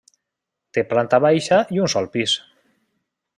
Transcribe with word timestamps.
Té 0.77 0.83
planta 0.93 1.19
baixa 1.25 1.59
i 1.77 1.83
un 1.85 1.93
sol 1.97 2.09
pis. 2.17 2.35